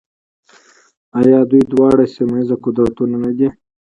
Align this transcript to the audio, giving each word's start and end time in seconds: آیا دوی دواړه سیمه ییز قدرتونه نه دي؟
آیا 1.19 1.39
دوی 1.49 1.63
دواړه 1.71 2.05
سیمه 2.15 2.35
ییز 2.39 2.49
قدرتونه 2.63 3.15
نه 3.23 3.31
دي؟ 3.37 3.47